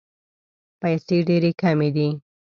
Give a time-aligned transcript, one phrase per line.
[0.81, 2.07] پیسې ډېري کمي دي.